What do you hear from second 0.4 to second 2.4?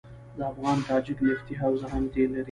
افغان تاجک نفتي حوزه هم تیل لري.